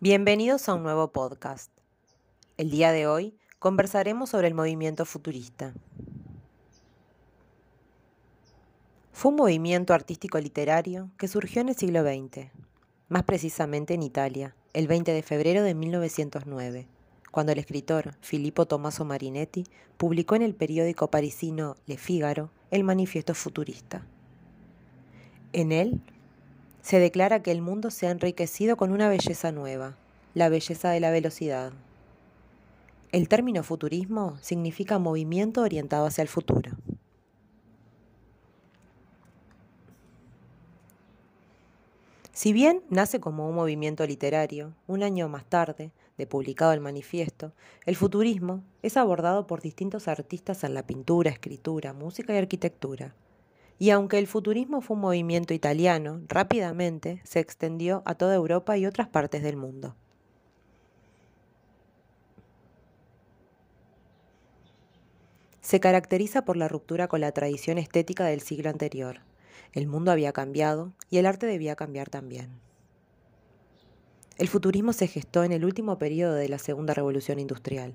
Bienvenidos 0.00 0.68
a 0.68 0.74
un 0.74 0.84
nuevo 0.84 1.10
podcast. 1.10 1.72
El 2.56 2.70
día 2.70 2.92
de 2.92 3.08
hoy 3.08 3.34
conversaremos 3.58 4.30
sobre 4.30 4.46
el 4.46 4.54
movimiento 4.54 5.04
futurista. 5.04 5.74
Fue 9.10 9.32
un 9.32 9.36
movimiento 9.38 9.94
artístico-literario 9.94 11.10
que 11.18 11.26
surgió 11.26 11.62
en 11.62 11.70
el 11.70 11.74
siglo 11.74 12.04
XX, 12.04 12.46
más 13.08 13.24
precisamente 13.24 13.94
en 13.94 14.04
Italia, 14.04 14.54
el 14.72 14.86
20 14.86 15.12
de 15.12 15.22
febrero 15.24 15.64
de 15.64 15.74
1909, 15.74 16.86
cuando 17.32 17.50
el 17.50 17.58
escritor 17.58 18.14
Filippo 18.20 18.66
Tommaso 18.66 19.04
Marinetti 19.04 19.64
publicó 19.96 20.36
en 20.36 20.42
el 20.42 20.54
periódico 20.54 21.10
parisino 21.10 21.74
Le 21.86 21.96
Figaro 21.96 22.50
el 22.70 22.84
Manifiesto 22.84 23.34
Futurista. 23.34 24.06
En 25.52 25.72
él 25.72 26.00
se 26.82 26.98
declara 26.98 27.42
que 27.42 27.50
el 27.50 27.62
mundo 27.62 27.90
se 27.90 28.06
ha 28.06 28.10
enriquecido 28.10 28.76
con 28.76 28.92
una 28.92 29.08
belleza 29.08 29.52
nueva, 29.52 29.96
la 30.34 30.48
belleza 30.48 30.90
de 30.90 31.00
la 31.00 31.10
velocidad. 31.10 31.72
El 33.10 33.28
término 33.28 33.62
futurismo 33.62 34.38
significa 34.40 34.98
movimiento 34.98 35.62
orientado 35.62 36.06
hacia 36.06 36.22
el 36.22 36.28
futuro. 36.28 36.72
Si 42.32 42.52
bien 42.52 42.82
nace 42.88 43.18
como 43.18 43.48
un 43.48 43.56
movimiento 43.56 44.06
literario, 44.06 44.72
un 44.86 45.02
año 45.02 45.28
más 45.28 45.44
tarde, 45.44 45.90
de 46.18 46.26
publicado 46.26 46.72
el 46.72 46.80
manifiesto, 46.80 47.52
el 47.84 47.96
futurismo 47.96 48.62
es 48.82 48.96
abordado 48.96 49.46
por 49.46 49.60
distintos 49.60 50.06
artistas 50.06 50.62
en 50.64 50.74
la 50.74 50.86
pintura, 50.86 51.30
escritura, 51.30 51.92
música 51.92 52.34
y 52.34 52.36
arquitectura. 52.36 53.14
Y 53.78 53.90
aunque 53.90 54.18
el 54.18 54.26
futurismo 54.26 54.80
fue 54.80 54.96
un 54.96 55.02
movimiento 55.02 55.54
italiano, 55.54 56.20
rápidamente 56.28 57.20
se 57.24 57.38
extendió 57.38 58.02
a 58.06 58.14
toda 58.14 58.34
Europa 58.34 58.76
y 58.76 58.86
otras 58.86 59.08
partes 59.08 59.42
del 59.42 59.56
mundo. 59.56 59.94
Se 65.60 65.80
caracteriza 65.80 66.44
por 66.44 66.56
la 66.56 66.66
ruptura 66.66 67.08
con 67.08 67.20
la 67.20 67.30
tradición 67.30 67.78
estética 67.78 68.24
del 68.24 68.40
siglo 68.40 68.70
anterior. 68.70 69.20
El 69.72 69.86
mundo 69.86 70.10
había 70.10 70.32
cambiado 70.32 70.92
y 71.10 71.18
el 71.18 71.26
arte 71.26 71.46
debía 71.46 71.76
cambiar 71.76 72.08
también. 72.08 72.50
El 74.38 74.48
futurismo 74.48 74.92
se 74.92 75.08
gestó 75.08 75.44
en 75.44 75.52
el 75.52 75.64
último 75.64 75.98
periodo 75.98 76.34
de 76.34 76.48
la 76.48 76.58
Segunda 76.58 76.94
Revolución 76.94 77.38
Industrial 77.38 77.94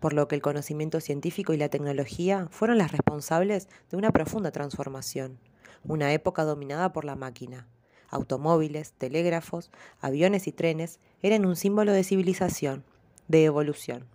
por 0.00 0.12
lo 0.12 0.28
que 0.28 0.36
el 0.36 0.42
conocimiento 0.42 1.00
científico 1.00 1.52
y 1.52 1.56
la 1.56 1.68
tecnología 1.68 2.48
fueron 2.50 2.78
las 2.78 2.92
responsables 2.92 3.68
de 3.90 3.96
una 3.96 4.12
profunda 4.12 4.50
transformación, 4.50 5.38
una 5.84 6.12
época 6.12 6.44
dominada 6.44 6.92
por 6.92 7.04
la 7.04 7.16
máquina. 7.16 7.66
Automóviles, 8.10 8.92
telégrafos, 8.92 9.70
aviones 10.00 10.46
y 10.46 10.52
trenes 10.52 10.98
eran 11.22 11.44
un 11.44 11.56
símbolo 11.56 11.92
de 11.92 12.04
civilización, 12.04 12.84
de 13.26 13.44
evolución. 13.44 14.06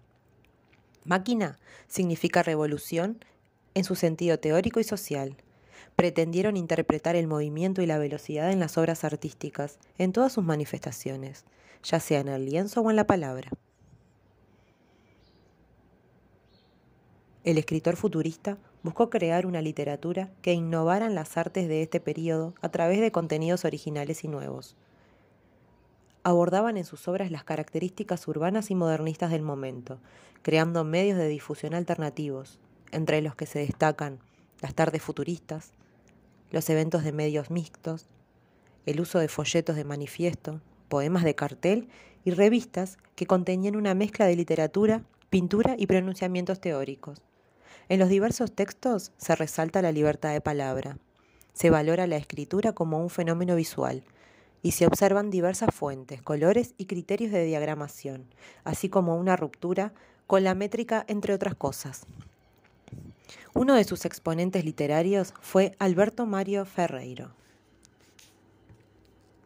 Máquina 1.06 1.60
significa 1.88 2.44
revolución 2.44 3.24
en 3.74 3.84
su 3.84 3.96
sentido 3.96 4.40
teórico 4.40 4.80
y 4.80 4.84
social. 4.84 5.36
Pretendieron 5.96 6.58
interpretar 6.58 7.16
el 7.16 7.28
movimiento 7.28 7.82
y 7.82 7.86
la 7.86 8.00
velocidad 8.00 8.52
en 8.52 8.60
las 8.60 8.78
obras 8.78 9.04
artísticas, 9.04 9.78
en 9.98 10.12
todas 10.12 10.34
sus 10.34 10.44
manifestaciones, 10.44 11.46
ya 11.84 12.00
sea 12.00 12.22
en 12.22 12.30
el 12.30 12.46
lienzo 12.46 12.82
o 12.82 12.90
en 12.90 12.96
la 12.96 13.06
palabra. 13.06 13.52
El 17.44 17.58
escritor 17.58 17.98
futurista 17.98 18.58
buscó 18.84 19.10
crear 19.10 19.46
una 19.46 19.62
literatura 19.62 20.30
que 20.42 20.54
innovara 20.54 21.08
en 21.08 21.14
las 21.14 21.36
artes 21.36 21.68
de 21.68 21.82
este 21.82 22.00
periodo 22.00 22.54
a 22.62 22.70
través 22.70 23.02
de 23.02 23.12
contenidos 23.12 23.66
originales 23.66 24.24
y 24.24 24.30
nuevos. 24.30 24.78
Abordaban 26.24 26.78
en 26.78 26.86
sus 26.86 27.06
obras 27.10 27.32
las 27.32 27.44
características 27.44 28.30
urbanas 28.30 28.72
y 28.72 28.76
modernistas 28.76 29.30
del 29.30 29.42
momento, 29.42 30.00
creando 30.42 30.86
medios 30.86 31.18
de 31.18 31.28
difusión 31.28 31.74
alternativos, 31.74 32.60
entre 32.92 33.22
los 33.22 33.36
que 33.36 33.46
se 33.46 33.60
destacan 33.60 34.20
las 34.62 34.74
tardes 34.74 35.02
futuristas, 35.02 35.74
los 36.50 36.70
eventos 36.70 37.04
de 37.04 37.12
medios 37.12 37.52
mixtos, 37.52 38.06
el 38.86 39.02
uso 39.02 39.20
de 39.20 39.28
folletos 39.28 39.76
de 39.76 39.84
manifiesto, 39.84 40.62
poemas 40.88 41.26
de 41.26 41.36
cartel 41.36 41.90
y 42.24 42.32
revistas 42.32 42.98
que 43.16 43.26
contenían 43.26 43.76
una 43.76 43.96
mezcla 43.96 44.28
de 44.28 44.38
literatura, 44.38 45.04
pintura 45.30 45.76
y 45.78 45.88
pronunciamientos 45.88 46.62
teóricos. 46.62 47.22
En 47.90 48.00
los 48.00 48.10
diversos 48.10 48.52
textos 48.52 49.12
se 49.18 49.36
resalta 49.36 49.82
la 49.82 49.92
libertad 49.92 50.34
de 50.34 50.42
palabra, 50.42 50.98
se 51.54 51.70
valora 51.70 52.08
la 52.08 52.18
escritura 52.18 52.74
como 52.74 53.00
un 53.00 53.10
fenómeno 53.10 53.56
visual 53.56 54.04
y 54.62 54.72
se 54.72 54.88
observan 54.88 55.30
diversas 55.30 55.74
fuentes, 55.74 56.22
colores 56.22 56.74
y 56.78 56.86
criterios 56.86 57.32
de 57.32 57.46
diagramación, 57.46 58.26
así 58.64 58.90
como 58.90 59.18
una 59.18 59.36
ruptura 59.36 59.94
con 60.26 60.44
la 60.44 60.56
métrica, 60.56 61.06
entre 61.08 61.34
otras 61.34 61.56
cosas. 61.56 62.06
Uno 63.54 63.76
de 63.76 63.84
sus 63.84 64.06
exponentes 64.06 64.66
literarios 64.66 65.34
fue 65.42 65.76
Alberto 65.80 66.26
Mario 66.26 66.66
Ferreiro. 66.66 67.36